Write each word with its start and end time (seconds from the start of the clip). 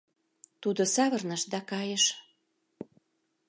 —Тудо 0.61 0.81
савырныш 0.95 1.43
да 1.51 1.59
кайыш. 1.71 2.03